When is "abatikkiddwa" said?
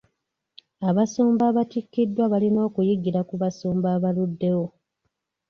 1.51-2.23